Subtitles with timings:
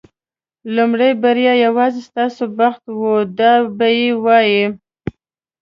[0.75, 2.25] لومړۍ بریا یوازې ستا
[2.59, 3.01] بخت و
[3.37, 4.63] دا به یې وایي.